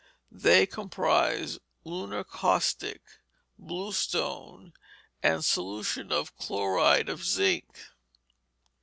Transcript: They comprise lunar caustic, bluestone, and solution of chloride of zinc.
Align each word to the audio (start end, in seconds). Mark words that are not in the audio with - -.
They 0.33 0.65
comprise 0.65 1.59
lunar 1.83 2.23
caustic, 2.23 3.03
bluestone, 3.59 4.73
and 5.21 5.45
solution 5.45 6.11
of 6.11 6.35
chloride 6.37 7.07
of 7.07 7.23
zinc. 7.23 7.77